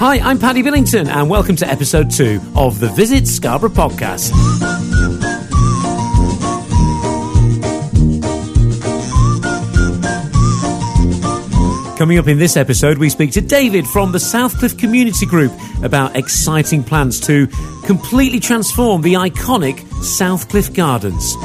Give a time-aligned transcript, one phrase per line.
[0.00, 4.30] Hi, I'm Paddy Billington, and welcome to episode two of the Visit Scarborough podcast.
[11.98, 15.52] Coming up in this episode, we speak to David from the Southcliffe Community Group
[15.82, 17.46] about exciting plans to
[17.84, 21.36] completely transform the iconic Southcliffe Gardens.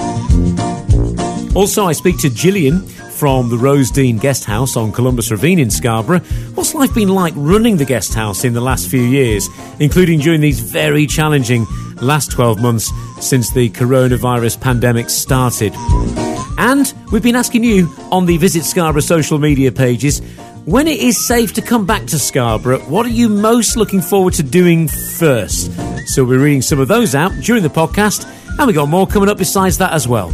[1.54, 6.20] Also, I speak to Gillian from the Rosedean Guest House on Columbus Ravine in Scarborough.
[6.54, 9.48] What's life been like running the guest house in the last few years,
[9.80, 11.66] including during these very challenging
[12.02, 12.92] last 12 months
[13.22, 15.74] since the coronavirus pandemic started?
[16.58, 20.22] And we've been asking you on the Visit Scarborough social media pages
[20.66, 24.34] when it is safe to come back to Scarborough, what are you most looking forward
[24.34, 25.72] to doing first?
[26.08, 28.26] So we're reading some of those out during the podcast,
[28.58, 30.32] and we got more coming up besides that as well.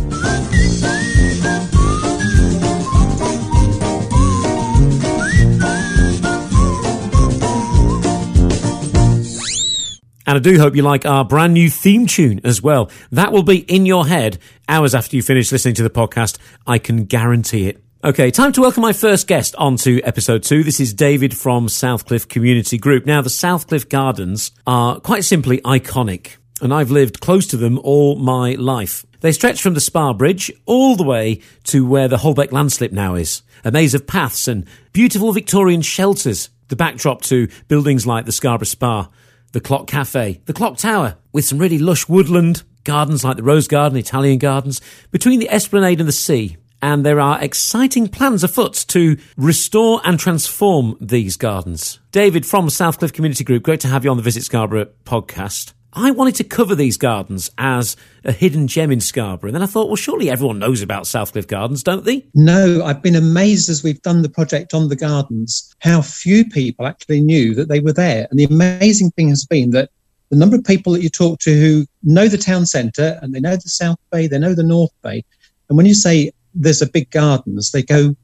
[10.32, 12.90] And I do hope you like our brand new theme tune as well.
[13.12, 14.38] That will be in your head
[14.70, 16.38] hours after you finish listening to the podcast.
[16.66, 17.84] I can guarantee it.
[18.02, 20.64] Okay, time to welcome my first guest onto episode two.
[20.64, 23.06] This is David from Southcliffe Community Group.
[23.06, 28.16] Now, the Southcliffe Gardens are quite simply iconic, and I've lived close to them all
[28.16, 29.06] my life.
[29.20, 33.16] They stretch from the Spa Bridge all the way to where the Holbeck landslip now
[33.16, 33.42] is.
[33.66, 38.64] A maze of paths and beautiful Victorian shelters, the backdrop to buildings like the Scarborough
[38.64, 39.10] Spa
[39.52, 43.68] the Clock Cafe, the Clock Tower, with some really lush woodland, gardens like the Rose
[43.68, 46.58] Garden, Italian Gardens, between the Esplanade and the sea.
[46.82, 52.00] And there are exciting plans afoot to restore and transform these gardens.
[52.12, 55.74] David from Southcliffe Community Group, great to have you on the Visit Scarborough podcast.
[55.94, 59.50] I wanted to cover these gardens as a hidden gem in Scarborough.
[59.50, 62.26] And then I thought, well, surely everyone knows about Southcliffe Gardens, don't they?
[62.34, 66.88] No, I've been amazed as we've done the project on the gardens, how few people
[66.88, 68.28] actually knew that they were there.
[68.30, 69.90] And the amazing thing has been that
[70.30, 73.42] the number of people that you talk to who know the town centre and they
[73.42, 75.26] know the South Bay, they know the North Bay.
[75.68, 78.16] And when you say there's a big gardens, they go,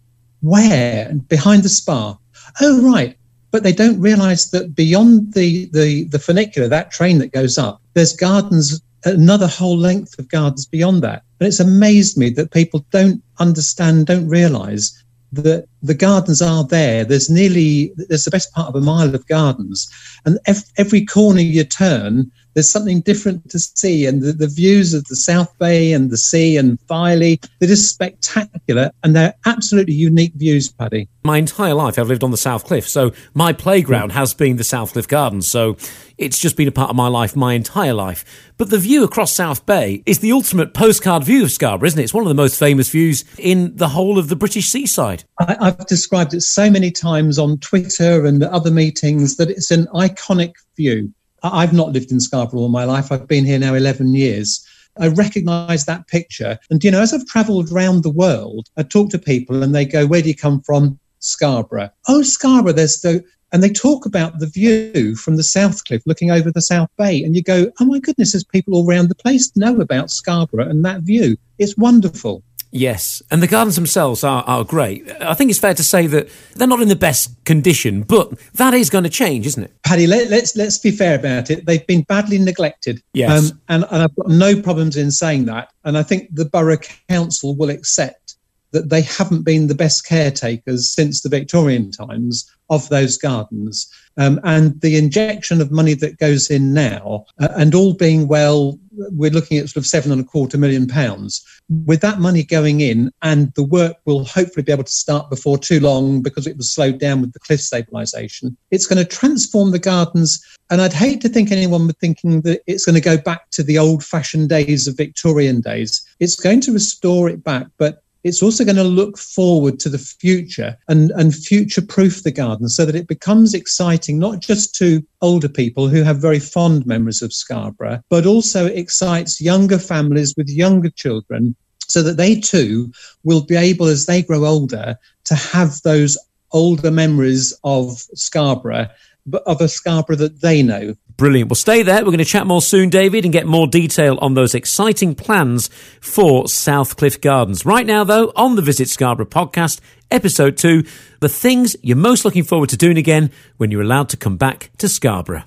[0.41, 1.13] where?
[1.27, 2.17] Behind the spa.
[2.61, 3.17] Oh, right
[3.57, 7.81] but they don't realize that beyond the, the, the funicular, that train that goes up,
[7.95, 11.23] there's gardens, another whole length of gardens beyond that.
[11.39, 17.03] And it's amazed me that people don't understand, don't realize that the gardens are there.
[17.03, 19.89] There's nearly, there's the best part of a mile of gardens.
[20.23, 20.37] And
[20.77, 24.07] every corner you turn, there's something different to see.
[24.07, 27.93] And the, the views of the South Bay and the sea and Filey, they're just
[27.93, 28.89] spectacular.
[29.03, 31.07] And they're absolutely unique views, Paddy.
[31.23, 32.89] My entire life, I've lived on the South Cliff.
[32.89, 35.47] So my playground has been the South Cliff Gardens.
[35.47, 35.77] So
[36.17, 38.25] it's just been a part of my life my entire life.
[38.57, 42.05] But the view across South Bay is the ultimate postcard view of Scarborough, isn't it?
[42.05, 45.25] It's one of the most famous views in the whole of the British seaside.
[45.39, 49.85] I, I've described it so many times on Twitter and other meetings that it's an
[49.93, 51.13] iconic view.
[51.53, 53.11] I've not lived in Scarborough all my life.
[53.11, 54.65] I've been here now 11 years.
[54.99, 56.57] I recognize that picture.
[56.69, 59.85] And, you know, as I've traveled around the world, I talk to people and they
[59.85, 60.99] go, Where do you come from?
[61.19, 61.89] Scarborough.
[62.07, 63.23] Oh, Scarborough, there's the.
[63.53, 67.23] And they talk about the view from the South Cliff looking over the South Bay.
[67.23, 70.69] And you go, Oh my goodness, there's people all around the place know about Scarborough
[70.69, 71.37] and that view.
[71.57, 72.43] It's wonderful.
[72.71, 75.09] Yes, and the gardens themselves are, are great.
[75.21, 78.73] I think it's fair to say that they're not in the best condition, but that
[78.73, 79.73] is going to change, isn't it?
[79.83, 81.65] Paddy, let, us let's, let's be fair about it.
[81.65, 83.01] They've been badly neglected.
[83.13, 85.71] Yes, um, and, and I've got no problems in saying that.
[85.85, 86.77] And I think the borough
[87.09, 88.26] council will accept
[88.71, 93.89] that they haven't been the best caretakers since the Victorian times of those gardens.
[94.17, 98.79] Um, and the injection of money that goes in now, uh, and all being well,
[99.11, 101.45] we're looking at sort of seven and a quarter million pounds.
[101.85, 105.57] With that money going in, and the work will hopefully be able to start before
[105.57, 108.55] too long because it was slowed down with the cliff stabilisation.
[108.71, 110.43] It's going to transform the gardens.
[110.69, 113.63] And I'd hate to think anyone would thinking that it's going to go back to
[113.63, 116.03] the old fashioned days of Victorian days.
[116.19, 119.97] It's going to restore it back, but it's also going to look forward to the
[119.97, 125.05] future and, and future proof the garden so that it becomes exciting, not just to
[125.21, 130.49] older people who have very fond memories of Scarborough, but also excites younger families with
[130.49, 131.55] younger children
[131.87, 132.91] so that they too
[133.23, 136.17] will be able, as they grow older, to have those
[136.51, 138.87] older memories of Scarborough,
[139.33, 140.95] a Scarborough that they know.
[141.17, 141.49] Brilliant.
[141.49, 141.97] Well, stay there.
[141.97, 145.69] We're going to chat more soon, David, and get more detail on those exciting plans
[145.99, 147.65] for Southcliffe Gardens.
[147.65, 149.79] Right now, though, on the Visit Scarborough podcast,
[150.11, 150.83] episode two,
[151.19, 154.69] the things you're most looking forward to doing again when you're allowed to come back
[154.77, 155.43] to Scarborough.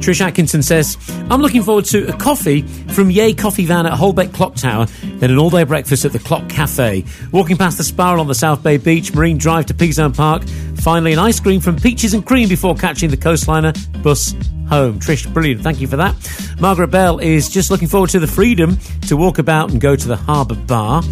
[0.00, 0.96] Trish Atkinson says,
[1.28, 5.30] I'm looking forward to a coffee from Yay Coffee Van at Holbeck Clock Tower, then
[5.30, 7.04] an all day breakfast at the Clock Cafe.
[7.32, 10.44] Walking past the spiral on the South Bay Beach, Marine Drive to Peasholm Park,
[10.76, 14.32] finally an ice cream from Peaches and Cream before catching the Coastliner bus
[14.70, 14.98] home.
[15.00, 15.62] Trish, brilliant.
[15.62, 16.16] Thank you for that.
[16.58, 20.08] Margaret Bell is just looking forward to the freedom to walk about and go to
[20.08, 21.02] the Harbour Bar.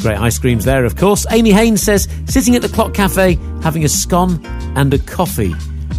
[0.00, 1.26] Great ice creams there, of course.
[1.30, 4.44] Amy Haynes says, sitting at the Clock Cafe, having a scone
[4.74, 5.52] and a coffee.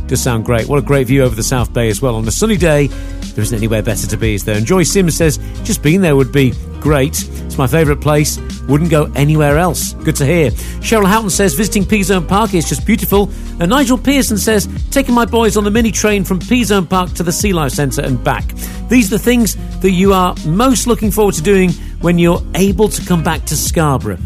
[0.07, 0.67] Does sound great.
[0.67, 2.15] What a great view over the South Bay as well.
[2.15, 4.57] On a sunny day, there isn't anywhere better to be, is there?
[4.57, 7.23] And Joy Sims says, just being there would be great.
[7.23, 8.37] It's my favourite place.
[8.67, 9.93] Wouldn't go anywhere else.
[9.93, 10.51] Good to hear.
[10.81, 13.31] Cheryl Houghton says, visiting Peasholm Park is just beautiful.
[13.59, 17.23] And Nigel Pearson says, taking my boys on the mini train from Peasholm Park to
[17.23, 18.45] the Sea Life Centre and back.
[18.89, 21.71] These are the things that you are most looking forward to doing
[22.01, 24.19] when you're able to come back to Scarborough.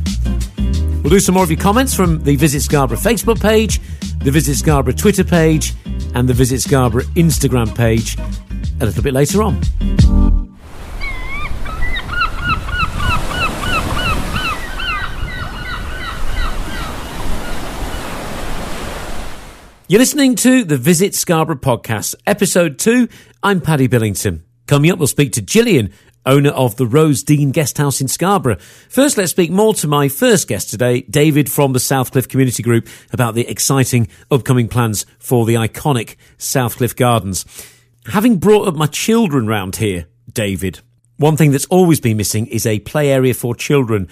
[1.08, 3.80] We'll do some more of your comments from the Visit Scarborough Facebook page,
[4.18, 5.74] the Visit Scarborough Twitter page,
[6.14, 8.18] and the Visit Scarborough Instagram page
[8.82, 9.62] a little bit later on.
[19.88, 23.08] You're listening to the Visit Scarborough podcast, episode two.
[23.42, 24.44] I'm Paddy Billington.
[24.68, 25.94] Coming up, we'll speak to Gillian,
[26.28, 28.58] owner of the Rose Dean Guesthouse in Scarborough.
[28.90, 32.88] First, let's speak more to my first guest today, David from the Southcliffe Community Group,
[33.12, 37.46] about the exciting upcoming plans for the iconic Southcliffe Gardens.
[38.06, 40.82] Having brought up my children round here, David,
[41.18, 44.08] one thing that's always been missing is a play area for children.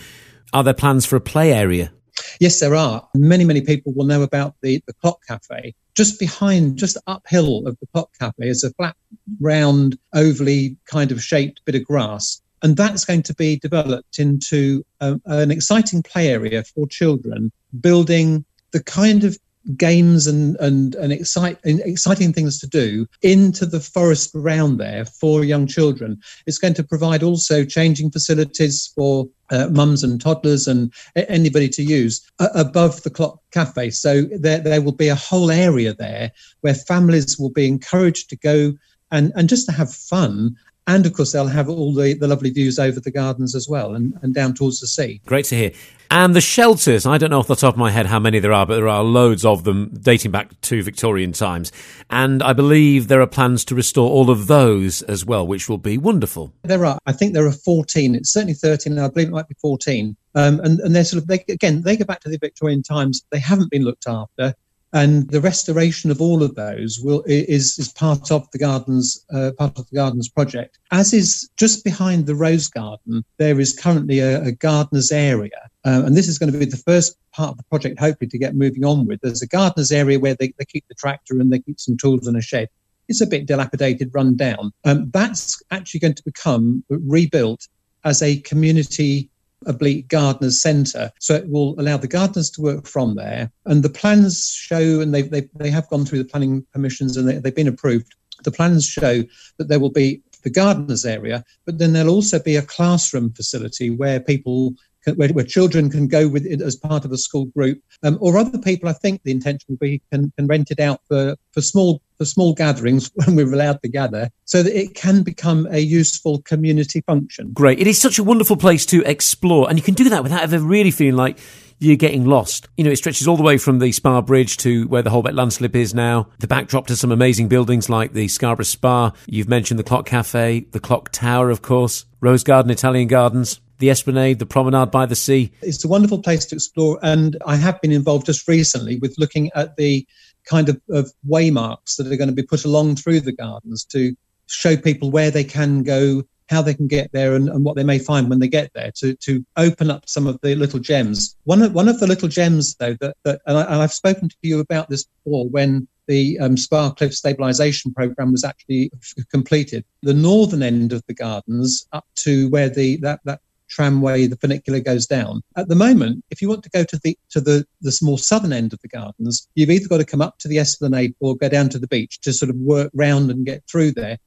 [0.53, 1.91] Are there plans for a play area?
[2.39, 3.07] Yes, there are.
[3.15, 5.73] Many, many people will know about the, the Clock Cafe.
[5.95, 8.95] Just behind, just uphill of the Clock Cafe is a flat,
[9.39, 12.41] round, ovally kind of shaped bit of grass.
[12.61, 18.43] And that's going to be developed into um, an exciting play area for children, building
[18.71, 19.37] the kind of
[19.77, 25.43] games and and and, excite, exciting things to do into the forest around there for
[25.43, 26.19] young children.
[26.45, 31.83] It's going to provide also changing facilities for uh, mums and toddlers and anybody to
[31.83, 33.89] use uh, above the clock cafe.
[33.89, 36.31] So there there will be a whole area there
[36.61, 38.73] where families will be encouraged to go
[39.11, 40.55] and and just to have fun
[40.87, 43.95] and of course they'll have all the, the lovely views over the gardens as well
[43.95, 45.21] and, and down towards the sea.
[45.25, 45.71] Great to hear.
[46.11, 48.53] And the shelters, I don't know off the top of my head how many there
[48.53, 51.71] are, but there are loads of them dating back to Victorian times.
[52.09, 55.79] And I believe there are plans to restore all of those as well, which will
[55.79, 56.53] be wonderful.
[56.63, 58.13] There are, I think there are 14.
[58.13, 60.15] It's certainly 13, I believe it might be 14.
[60.35, 63.25] Um, and, and they're sort of, they, again, they go back to the Victorian times.
[63.31, 64.53] They haven't been looked after
[64.95, 69.51] and the restoration of all of those will is is part of the gardens uh,
[69.57, 70.79] part of the gardens project.
[70.91, 76.03] As is just behind the rose garden, there is currently a, a gardener's area, uh,
[76.05, 78.55] and this is going to be the first part of the project, hopefully to get
[78.55, 79.19] moving on with.
[79.21, 82.25] There's a gardener's area where they, they keep the tractor and they keep some tools
[82.27, 82.69] in a shed.
[83.09, 84.71] It's a bit dilapidated, run down.
[84.85, 87.67] Um, that's actually going to become rebuilt
[88.05, 89.29] as a community
[89.65, 91.11] oblique gardeners centre.
[91.19, 93.51] So it will allow the gardeners to work from there.
[93.65, 97.27] And the plans show, and they, they, they have gone through the planning permissions and
[97.27, 98.15] they, they've been approved.
[98.43, 99.23] The plans show
[99.57, 103.89] that there will be the gardeners area, but then there'll also be a classroom facility
[103.89, 104.75] where people
[105.13, 108.37] where, where, children can go with it as part of a school group, um, or
[108.37, 108.89] other people.
[108.89, 112.25] I think the intention will be can, can rent it out for, for small for
[112.25, 117.01] small gatherings when we're allowed to gather, so that it can become a useful community
[117.01, 117.51] function.
[117.53, 117.79] Great!
[117.79, 120.59] It is such a wonderful place to explore, and you can do that without ever
[120.59, 121.37] really feeling like
[121.79, 122.67] you're getting lost.
[122.77, 125.33] You know, it stretches all the way from the Spa Bridge to where the Holbeck
[125.33, 126.29] landslip is now.
[126.39, 129.11] The backdrop to some amazing buildings like the Scarborough Spa.
[129.25, 133.89] You've mentioned the Clock Cafe, the Clock Tower, of course, Rose Garden, Italian Gardens the
[133.89, 135.51] Esplanade, the promenade by the sea.
[135.61, 136.99] It's a wonderful place to explore.
[137.01, 140.05] And I have been involved just recently with looking at the
[140.45, 144.15] kind of, of waymarks that are going to be put along through the gardens to
[144.47, 147.83] show people where they can go, how they can get there, and, and what they
[147.83, 151.35] may find when they get there to, to open up some of the little gems.
[151.45, 154.35] One of, one of the little gems, though, that, that and, I, have spoken to
[154.43, 158.91] you about this before when the um, Spa Cliff stabilisation programme was actually
[159.31, 159.83] completed.
[160.03, 164.79] The northern end of the gardens, up to where the that, that tramway, the funicular
[164.79, 165.41] goes down.
[165.55, 168.53] At the moment, if you want to go to the to the the more southern
[168.53, 171.49] end of the gardens, you've either got to come up to the Esplanade or go
[171.49, 174.17] down to the beach to sort of work round and get through there.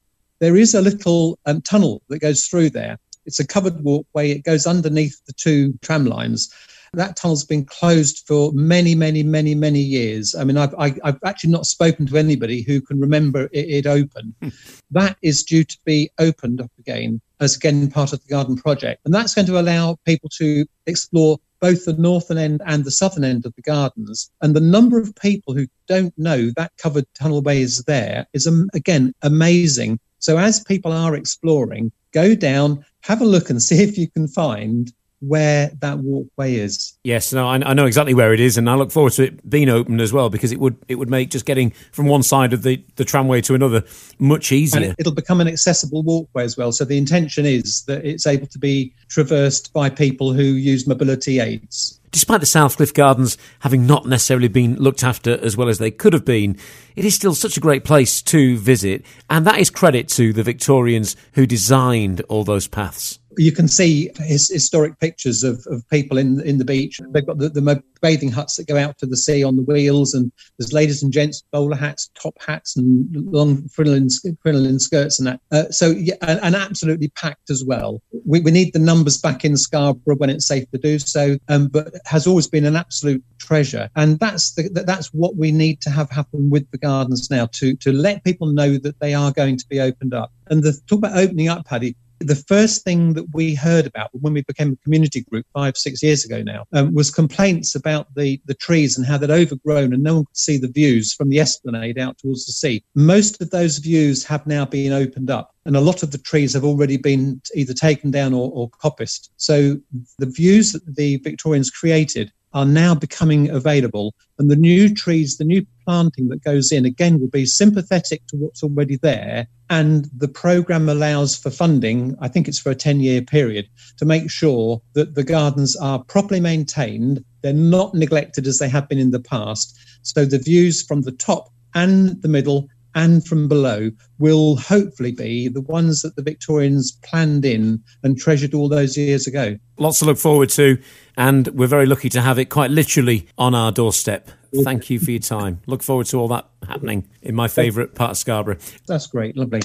[0.40, 2.98] There is a little um, tunnel that goes through there.
[3.26, 4.30] It's a covered walkway.
[4.30, 6.52] It goes underneath the two tram lines.
[6.94, 10.34] That tunnel's been closed for many, many, many, many years.
[10.34, 13.50] I mean, I've, I, have i have actually not spoken to anybody who can remember
[13.52, 14.34] it, it opened.
[14.40, 14.48] Hmm.
[14.92, 19.00] that is due to be opened up again as again part of the garden project.
[19.04, 23.24] And that's going to allow people to explore both the northern end and the southern
[23.24, 24.30] end of the gardens.
[24.40, 28.68] And the number of people who don't know that covered tunnelway is there is, um,
[28.74, 29.98] again, amazing.
[30.18, 34.28] So as people are exploring, go down, have a look and see if you can
[34.28, 36.94] find where that walkway is.
[37.02, 39.48] Yes, no, I, I, know exactly where it is, and I look forward to it
[39.48, 42.52] being opened as well because it would it would make just getting from one side
[42.52, 43.84] of the, the tramway to another
[44.18, 44.82] much easier.
[44.82, 46.72] And it'll become an accessible walkway as well.
[46.72, 51.40] So the intention is that it's able to be traversed by people who use mobility
[51.40, 52.00] aids.
[52.10, 56.14] Despite the Southcliffe Gardens having not necessarily been looked after as well as they could
[56.14, 56.56] have been,
[56.96, 60.42] it is still such a great place to visit, and that is credit to the
[60.42, 66.18] Victorians who designed all those paths you can see his, historic pictures of, of people
[66.18, 67.00] in in the beach.
[67.10, 70.14] They've got the, the bathing huts that go out to the sea on the wheels,
[70.14, 74.08] and there's ladies and gents bowler hats, top hats, and long crinoline,
[74.42, 75.40] crinoline skirts, and that.
[75.52, 78.02] Uh, so yeah, and, and, absolutely packed as well.
[78.26, 81.68] We, we need the numbers back in Scarborough when it's safe to do so, um,
[81.68, 85.90] but has always been an absolute treasure, and that's the, that's what we need to
[85.90, 89.56] have happen with the gardens now to to let people know that they are going
[89.56, 90.32] to be opened up.
[90.48, 94.32] And the talk about opening up, Paddy the first thing that we heard about when
[94.32, 98.40] we became a community group five, six years ago now um, was complaints about the,
[98.46, 101.40] the trees and how they'd overgrown and no one could see the views from the
[101.40, 102.82] esplanade out towards the sea.
[102.94, 106.54] Most of those views have now been opened up and a lot of the trees
[106.54, 109.30] have already been either taken down or, or coppiced.
[109.36, 109.76] So
[110.18, 114.14] the views that the Victorians created are now becoming available.
[114.38, 118.36] And the new trees, the new planting that goes in, again, will be sympathetic to
[118.36, 119.46] what's already there.
[119.70, 124.04] And the program allows for funding, I think it's for a 10 year period, to
[124.04, 127.24] make sure that the gardens are properly maintained.
[127.42, 129.78] They're not neglected as they have been in the past.
[130.02, 135.46] So the views from the top and the middle and from below will hopefully be
[135.46, 139.56] the ones that the Victorians planned in and treasured all those years ago.
[139.78, 140.78] Lots to look forward to,
[141.16, 144.30] and we're very lucky to have it quite literally on our doorstep.
[144.64, 145.60] Thank you for your time.
[145.66, 148.58] Look forward to all that happening in my favourite part of Scarborough.
[148.88, 149.60] That's great, lovely.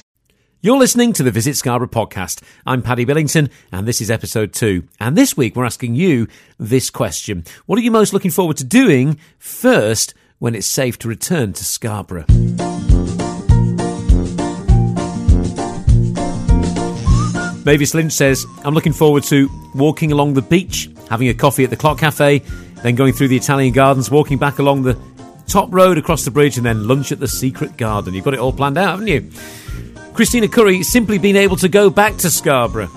[0.61, 2.43] You're listening to the Visit Scarborough podcast.
[2.67, 4.87] I'm Paddy Billington, and this is episode two.
[4.99, 6.27] And this week we're asking you
[6.59, 11.07] this question What are you most looking forward to doing first when it's safe to
[11.07, 12.25] return to Scarborough?
[17.65, 21.69] Mavis Lynch says, I'm looking forward to walking along the beach, having a coffee at
[21.69, 22.39] the Clock Cafe,
[22.83, 24.97] then going through the Italian gardens, walking back along the
[25.47, 28.13] top road across the bridge, and then lunch at the secret garden.
[28.13, 29.29] You've got it all planned out, haven't you?
[30.13, 32.91] Christina Curry, simply being able to go back to Scarborough.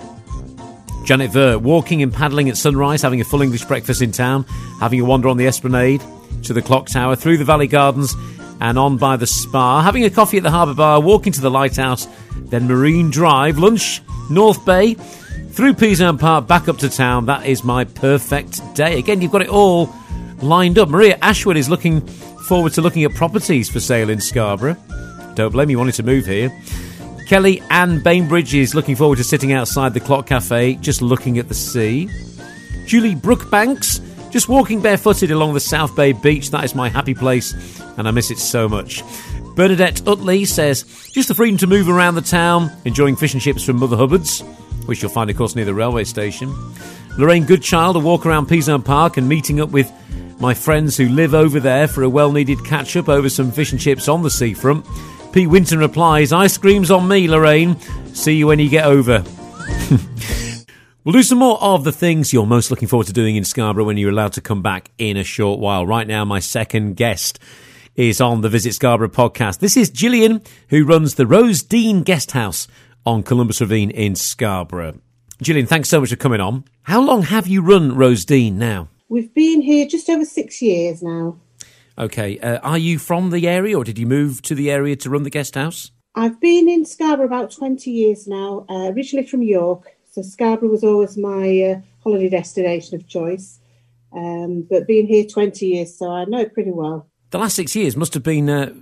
[1.04, 4.44] Janet Ver, walking and paddling at sunrise, having a full English breakfast in town,
[4.80, 6.02] having a wander on the esplanade,
[6.42, 8.14] to the clock tower, through the valley gardens,
[8.60, 11.50] and on by the spa, having a coffee at the harbour bar, walking to the
[11.50, 12.08] lighthouse,
[12.48, 17.26] then Marine Drive, lunch, North Bay, through Peasholm Park, back up to town.
[17.26, 18.98] That is my perfect day.
[18.98, 19.92] Again, you've got it all
[20.42, 20.88] lined up.
[20.88, 22.00] Maria Ashwood is looking
[22.46, 24.76] forward to looking at properties for sale in Scarborough.
[25.34, 26.50] Don't blame me wanting to move here.
[27.26, 31.48] Kelly Ann Bainbridge is looking forward to sitting outside the Clock Cafe, just looking at
[31.48, 32.08] the sea.
[32.86, 34.00] Julie Brookbanks,
[34.30, 36.50] just walking barefooted along the South Bay beach.
[36.50, 39.02] That is my happy place, and I miss it so much.
[39.56, 43.64] Bernadette Utley says, just the freedom to move around the town, enjoying fish and chips
[43.64, 44.42] from Mother Hubbard's,
[44.84, 46.54] which you'll find, of course, near the railway station.
[47.16, 49.90] Lorraine Goodchild, a walk around Peasholm Park and meeting up with
[50.38, 53.72] my friends who live over there for a well needed catch up over some fish
[53.72, 54.84] and chips on the seafront.
[55.32, 57.80] Pete Winton replies, Ice cream's on me, Lorraine.
[58.12, 59.24] See you when you get over.
[61.06, 63.84] We'll do some more of the things you're most looking forward to doing in Scarborough
[63.84, 65.86] when you're allowed to come back in a short while.
[65.86, 67.38] Right now, my second guest
[67.96, 69.60] is on the Visit Scarborough podcast.
[69.60, 72.68] This is Gillian, who runs the Rose Dean Guest House
[73.06, 75.00] on Columbus Ravine in Scarborough.
[75.40, 76.64] Gillian, thanks so much for coming on.
[76.82, 78.88] How long have you run Rose Dean now?
[79.08, 81.38] We've been here just over six years now.
[81.96, 82.38] Okay.
[82.38, 85.22] Uh, are you from the area or did you move to the area to run
[85.22, 85.90] the guest house?
[86.14, 89.96] I've been in Scarborough about 20 years now, uh, originally from York.
[90.12, 93.58] So Scarborough was always my uh, holiday destination of choice.
[94.12, 97.74] Um, but being here 20 years, so I know it pretty well the last six
[97.74, 98.72] years must have been uh,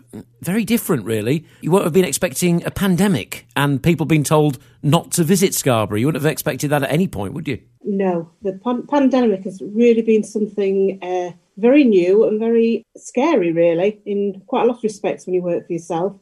[0.42, 1.46] very different, really.
[1.60, 5.98] You won't have been expecting a pandemic and people being told not to visit Scarborough.
[5.98, 7.60] You wouldn't have expected that at any point, would you?
[7.84, 14.00] No, the pan- pandemic has really been something uh, very new and very scary, really,
[14.04, 16.16] in quite a lot of respects when you work for yourself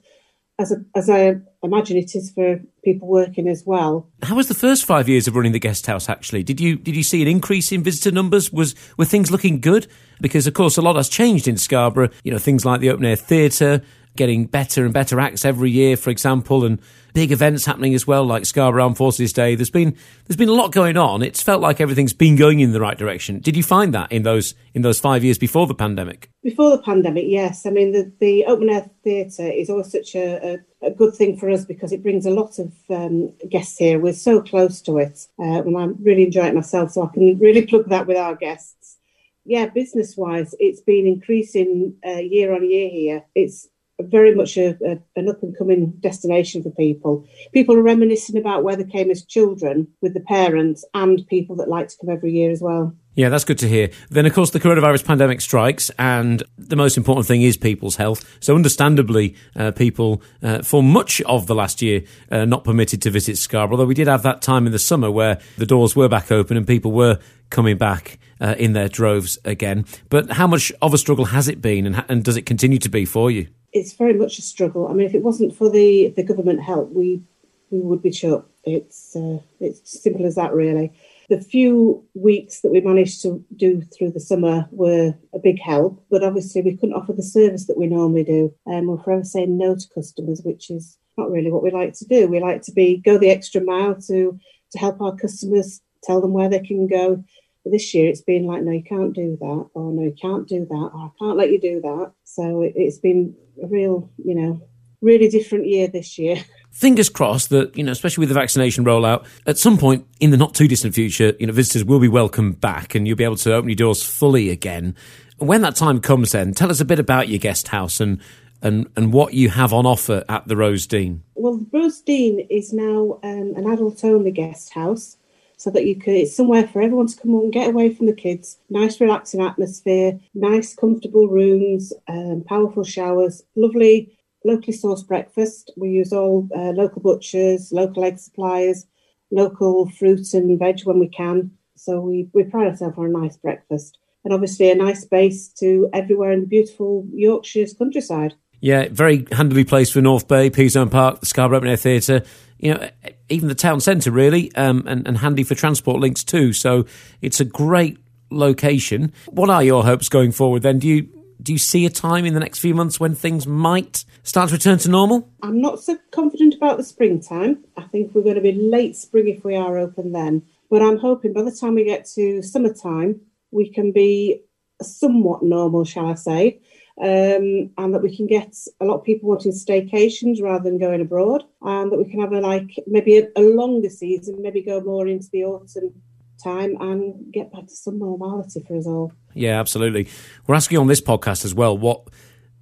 [0.59, 4.09] as, a, as I imagine it is for people working as well.
[4.23, 6.09] How was the first five years of running the guest house?
[6.09, 8.53] Actually, did you did you see an increase in visitor numbers?
[8.53, 9.87] Was were things looking good?
[10.21, 12.11] Because of course a lot has changed in Scarborough.
[12.23, 13.83] You know things like the open air theatre
[14.17, 16.81] getting better and better acts every year, for example, and
[17.15, 19.55] big events happening as well, like Scarborough Armed Forces Day.
[19.55, 21.23] There's been there's been a lot going on.
[21.23, 23.41] It's felt like everything's been going in the right direction.
[23.41, 26.31] Did you find that in those in those five years before the pandemic?
[26.43, 27.67] Before the pandemic, yes.
[27.67, 31.37] I mean, the, the open air theatre is always such a, a, a, good thing
[31.37, 34.01] for us because it brings a lot of um, guests here.
[34.01, 36.93] We're so close to it, uh, and I'm really enjoying it myself.
[36.93, 38.99] So I can really plug that with our guests.
[39.45, 43.25] Yeah, business wise, it's been increasing uh, year on year here.
[43.35, 43.69] It's
[44.11, 47.27] very much a, a, an up and coming destination for people.
[47.53, 51.69] People are reminiscing about where they came as children with the parents and people that
[51.69, 52.95] like to come every year as well.
[53.15, 53.91] Yeah, that's good to hear.
[54.09, 58.25] Then, of course, the coronavirus pandemic strikes, and the most important thing is people's health.
[58.41, 63.11] So, understandably, uh, people, uh, for much of the last year, uh, not permitted to
[63.11, 63.77] visit Scarborough.
[63.77, 66.57] Although we did have that time in the summer where the doors were back open
[66.57, 67.19] and people were
[67.51, 69.85] coming back uh, in their droves again.
[70.09, 72.89] But how much of a struggle has it been, and, and does it continue to
[72.89, 73.49] be for you?
[73.73, 74.89] It's very much a struggle.
[74.89, 77.23] I mean, if it wasn't for the, the government help, we
[77.71, 78.45] we would be shut.
[78.65, 80.93] It's uh, it's simple as that, really.
[81.31, 86.05] The few weeks that we managed to do through the summer were a big help,
[86.11, 88.55] but obviously we couldn't offer the service that we normally do.
[88.67, 91.95] And um, we're forever saying no to customers, which is not really what we like
[91.95, 92.29] to do.
[92.29, 94.39] We like to be go the extra mile to
[94.73, 97.25] to help our customers, tell them where they can go,
[97.65, 100.49] but this year it's been like, no, you can't do that, or no, you can't
[100.49, 102.13] do that, or I can't let you do that.
[102.25, 104.61] So it, it's been a real, you know,
[105.01, 106.37] really different year this year.
[106.71, 110.37] Fingers crossed that, you know, especially with the vaccination rollout, at some point in the
[110.37, 113.37] not too distant future, you know, visitors will be welcomed back and you'll be able
[113.37, 114.95] to open your doors fully again.
[115.37, 118.21] When that time comes then, tell us a bit about your guest house and
[118.63, 121.25] and, and what you have on offer at the Rose Dean.
[121.35, 125.17] Well, the Rose Dean is now um, an adult only guest house
[125.63, 128.13] so that you can it's somewhere for everyone to come and get away from the
[128.13, 128.59] kids.
[128.69, 135.71] Nice relaxing atmosphere nice comfortable rooms um, powerful showers lovely locally sourced breakfast.
[135.77, 138.87] We use all uh, local butchers local egg suppliers
[139.31, 141.53] local fruit and veg when we can.
[141.77, 143.99] So we, we pride ourselves on a nice breakfast.
[144.25, 149.65] And obviously a nice base to everywhere in the beautiful yorkshire's countryside yeah, very handily
[149.65, 152.23] placed for North Bay, Peasholm Park, the Scarborough Open Air Theatre,
[152.59, 152.91] you know,
[153.29, 156.53] even the town centre really, um, and, and handy for transport links too.
[156.53, 156.87] So
[157.21, 157.99] it's a great
[158.31, 159.13] location.
[159.27, 160.79] What are your hopes going forward then?
[160.79, 161.09] Do you
[161.43, 164.55] do you see a time in the next few months when things might start to
[164.55, 165.29] return to normal?
[165.43, 167.65] I'm not so confident about the springtime.
[167.77, 170.43] I think we're going to be late spring if we are open then.
[170.71, 174.43] But I'm hoping by the time we get to summertime, we can be
[174.81, 176.61] somewhat normal, shall I say
[177.01, 181.01] um, and that we can get a lot of people wanting staycations rather than going
[181.01, 184.81] abroad, and that we can have a like maybe a, a longer season, maybe go
[184.81, 185.95] more into the autumn
[186.43, 189.13] time and get back to some normality for us all.
[189.35, 190.09] Yeah, absolutely.
[190.47, 192.09] We're asking on this podcast as well what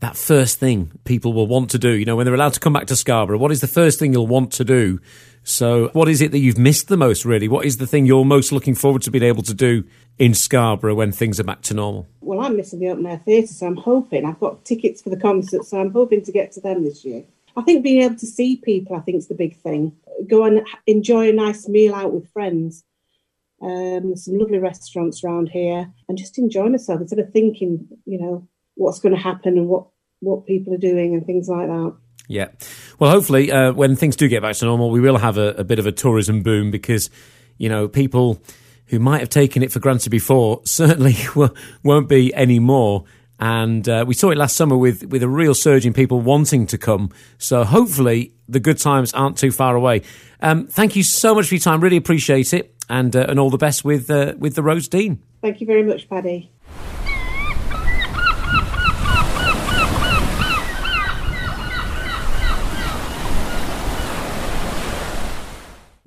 [0.00, 1.90] that first thing people will want to do.
[1.90, 4.12] You know, when they're allowed to come back to Scarborough, what is the first thing
[4.12, 5.00] you'll want to do
[5.42, 7.48] so, what is it that you've missed the most, really?
[7.48, 9.84] What is the thing you're most looking forward to being able to do
[10.18, 12.06] in Scarborough when things are back to normal?
[12.20, 15.16] Well, I'm missing the open air theatre, so I'm hoping I've got tickets for the
[15.16, 17.24] concerts, so I'm hoping to get to them this year.
[17.56, 19.96] I think being able to see people, I think, is the big thing.
[20.28, 22.84] Go and enjoy a nice meal out with friends.
[23.62, 28.48] Um, some lovely restaurants around here, and just enjoy myself instead of thinking, you know,
[28.74, 29.86] what's going to happen and what
[30.20, 31.96] what people are doing and things like that.
[32.30, 32.50] Yeah.
[33.00, 35.64] Well, hopefully, uh, when things do get back to normal, we will have a, a,
[35.64, 37.10] bit of a tourism boom because,
[37.58, 38.40] you know, people
[38.86, 41.16] who might have taken it for granted before certainly
[41.82, 43.02] won't be anymore.
[43.40, 46.68] And uh, we saw it last summer with, with a real surge in people wanting
[46.68, 47.10] to come.
[47.38, 50.02] So hopefully, the good times aren't too far away.
[50.40, 51.80] Um, thank you so much for your time.
[51.80, 52.76] Really appreciate it.
[52.88, 55.20] And, uh, and all the best with, uh, with the Rose Dean.
[55.42, 56.48] Thank you very much, Paddy.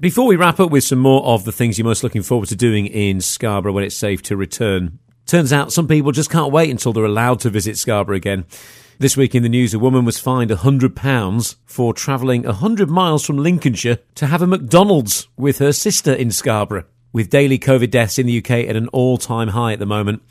[0.04, 2.58] Before we wrap up with some more of the things you're most looking forward to
[2.58, 6.70] doing in Scarborough when it's safe to return, turns out some people just can't wait
[6.70, 8.44] until they're allowed to visit Scarborough again.
[9.00, 13.38] This week in the news, a woman was fined £100 for travelling 100 miles from
[13.38, 16.84] Lincolnshire to have a McDonald's with her sister in Scarborough.
[17.14, 20.22] With daily COVID deaths in the UK at an all time high at the moment,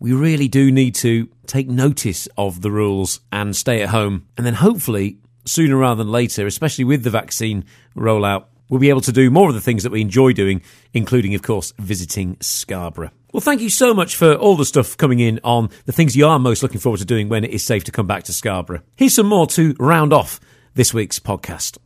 [0.00, 4.26] we really do need to take notice of the rules and stay at home.
[4.36, 7.64] And then hopefully, sooner rather than later, especially with the vaccine
[7.96, 10.62] rollout, we'll be able to do more of the things that we enjoy doing,
[10.94, 13.10] including, of course, visiting Scarborough.
[13.30, 16.26] Well, thank you so much for all the stuff coming in on the things you
[16.26, 18.80] are most looking forward to doing when it is safe to come back to Scarborough.
[18.96, 20.40] Here's some more to round off
[20.72, 21.76] this week's podcast.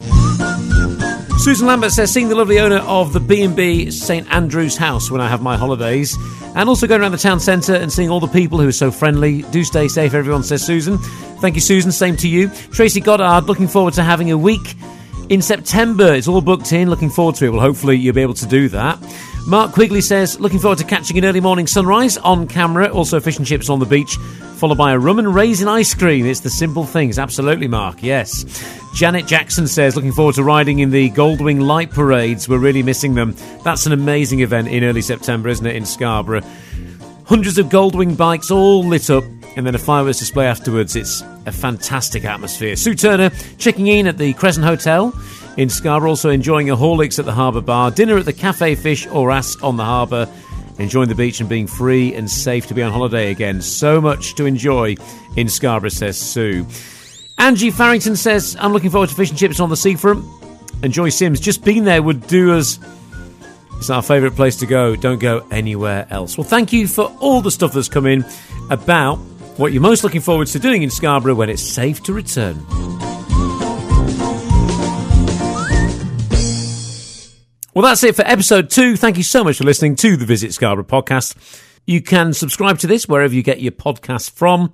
[1.40, 5.28] Susan Lambert says, seeing the lovely owner of the B&B St Andrew's House when I
[5.28, 6.16] have my holidays,
[6.54, 8.92] and also going around the town centre and seeing all the people who are so
[8.92, 9.42] friendly.
[9.42, 10.98] Do stay safe, everyone, says Susan.
[11.40, 11.90] Thank you, Susan.
[11.90, 12.48] Same to you.
[12.70, 14.76] Tracy Goddard, looking forward to having a week
[15.28, 16.14] in September.
[16.14, 16.90] It's all booked in.
[16.90, 17.50] Looking forward to it.
[17.50, 18.98] Well, hopefully you'll be able to do that.
[19.46, 22.88] Mark Quigley says, looking forward to catching an early morning sunrise on camera.
[22.88, 24.16] Also, fish and chips on the beach,
[24.56, 26.26] followed by a rum and raisin ice cream.
[26.26, 27.18] It's the simple things.
[27.18, 28.02] Absolutely, Mark.
[28.02, 28.44] Yes.
[28.94, 32.48] Janet Jackson says, looking forward to riding in the Goldwing Light Parades.
[32.48, 33.36] We're really missing them.
[33.62, 36.42] That's an amazing event in early September, isn't it, in Scarborough?
[37.24, 39.24] Hundreds of Goldwing bikes all lit up,
[39.56, 40.94] and then a fireworks display afterwards.
[40.94, 42.76] It's a fantastic atmosphere.
[42.76, 45.12] Sue Turner checking in at the Crescent Hotel
[45.56, 49.06] in Scarborough, also enjoying a Horlicks at the Harbour Bar, dinner at the Cafe Fish
[49.06, 50.28] or Ass on the harbour,
[50.78, 53.62] enjoying the beach and being free and safe to be on holiday again.
[53.62, 54.96] So much to enjoy
[55.36, 56.66] in Scarborough, says Sue.
[57.38, 60.24] Angie Farrington says, I'm looking forward to fish and chips on the seafront.
[60.82, 62.78] And Joy Sims, just being there would do us.
[63.78, 64.96] It's our favourite place to go.
[64.96, 66.36] Don't go anywhere else.
[66.36, 68.24] Well, thank you for all the stuff that's come in
[68.70, 69.18] about
[69.56, 72.64] what you're most looking forward to doing in Scarborough when it's safe to return.
[77.74, 78.96] Well, that's it for episode two.
[78.96, 81.36] Thank you so much for listening to the Visit Scarborough podcast.
[81.86, 84.72] You can subscribe to this wherever you get your podcast from.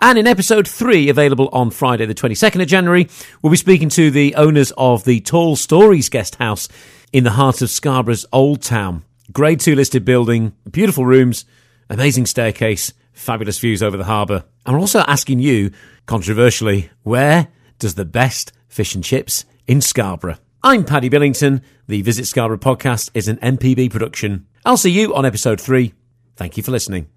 [0.00, 3.08] And in episode three, available on Friday, the 22nd of January,
[3.42, 6.68] we'll be speaking to the owners of the Tall Stories Guest House
[7.12, 9.04] in the heart of Scarborough's Old Town.
[9.32, 11.44] Grade two listed building, beautiful rooms,
[11.90, 14.44] amazing staircase, fabulous views over the harbour.
[14.66, 15.70] We're also asking you,
[16.06, 20.38] controversially, where does the best fish and chips in Scarborough?
[20.62, 21.62] I'm Paddy Billington.
[21.86, 24.46] The Visit Scarborough podcast is an MPB production.
[24.64, 25.94] I'll see you on episode three.
[26.36, 27.08] Thank you for listening.